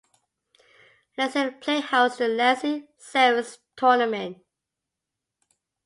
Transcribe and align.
Lenzie 1.15 1.51
play 1.51 1.79
host 1.79 2.17
to 2.17 2.23
the 2.23 2.29
Lenzie 2.29 2.87
Sevens 2.97 3.59
tournament. 3.77 4.37